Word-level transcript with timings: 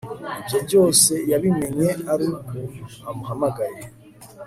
ibyo 0.47 0.57
byose 0.67 1.13
yabimenye 1.31 1.87
aruko 2.11 2.45
amuhamagaye 3.09 3.81